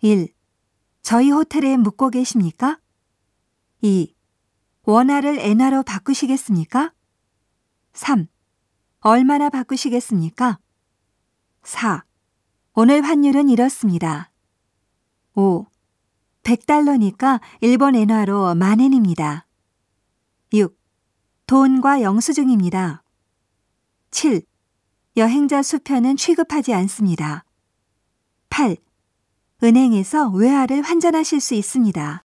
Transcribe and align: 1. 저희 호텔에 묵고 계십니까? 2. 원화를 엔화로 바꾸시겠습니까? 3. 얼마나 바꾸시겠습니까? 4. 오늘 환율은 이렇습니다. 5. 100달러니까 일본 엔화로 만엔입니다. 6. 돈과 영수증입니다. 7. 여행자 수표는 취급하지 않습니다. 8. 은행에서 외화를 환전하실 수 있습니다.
1. 0.00 0.32
저희 1.02 1.30
호텔에 1.30 1.76
묵고 1.76 2.10
계십니까? 2.10 2.78
2. 3.82 4.14
원화를 4.84 5.40
엔화로 5.40 5.82
바꾸시겠습니까? 5.82 6.92
3. 7.94 8.28
얼마나 9.00 9.50
바꾸시겠습니까? 9.50 10.60
4. 11.64 12.04
오늘 12.74 13.02
환율은 13.02 13.48
이렇습니다. 13.48 14.30
5. 15.34 15.66
100달러니까 16.44 17.40
일본 17.60 17.96
엔화로 17.96 18.54
만엔입니다. 18.54 19.48
6. 20.52 20.78
돈과 21.46 22.02
영수증입니다. 22.02 23.02
7. 24.12 24.42
여행자 25.16 25.62
수표는 25.62 26.16
취급하지 26.16 26.72
않습니다. 26.72 27.44
8. 28.48 28.76
은행에서 29.60 30.30
외화를 30.30 30.82
환전하실 30.82 31.40
수 31.40 31.54
있습니다. 31.54 32.27